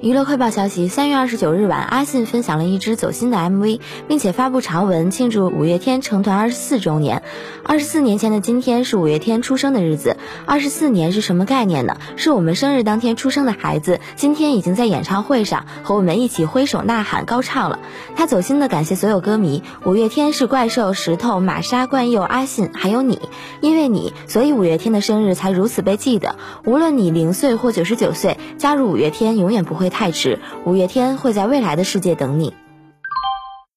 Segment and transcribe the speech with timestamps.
[0.00, 7.22] 娱乐快报消息：三月二十九日晚，阿信分享了一支走心的 MV，并且发布长文庆祝五月天成团二十四周年。
[7.62, 10.18] 二十四年前的今天是五月天出生的日子。
[10.44, 11.96] 二十四年是什么概念呢？
[12.16, 17.78] 是我们生日当天出生的孩子，今天已经在演唱会上和我们一起挥手呐喊高唱了。
[18.14, 19.62] 他走心的感谢所有歌迷。
[19.86, 23.20] 五月天是怪兽、石头、玛莎、冠佑、阿信，还有你。
[23.62, 26.36] 因为你，所以五月天的生日才如此被记得。
[26.66, 29.90] 无论你零岁或九十九岁，加入五月天永远不不会。
[29.94, 32.52] 太迟，五月天会在未来的世界等你。